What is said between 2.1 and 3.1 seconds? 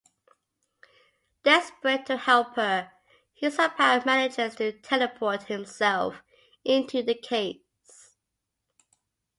help her,